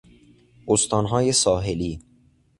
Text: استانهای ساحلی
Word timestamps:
استانهای 0.67 1.31
ساحلی 1.31 1.99